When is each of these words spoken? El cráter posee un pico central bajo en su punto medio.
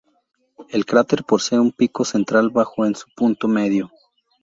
El 0.69 0.87
cráter 0.87 1.23
posee 1.23 1.59
un 1.59 1.71
pico 1.71 2.03
central 2.05 2.49
bajo 2.49 2.87
en 2.87 2.95
su 2.95 3.05
punto 3.15 3.47
medio. 3.47 3.91